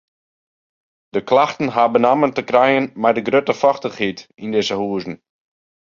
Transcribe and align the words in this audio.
De 1.15 1.21
klachten 1.29 1.67
ha 1.73 1.87
benammen 1.95 2.33
te 2.35 2.43
krijen 2.51 2.85
mei 3.01 3.13
de 3.17 3.23
grutte 3.27 3.55
fochtichheid 3.61 4.19
yn 4.43 4.51
dizze 4.55 4.75
huzen. 4.81 5.15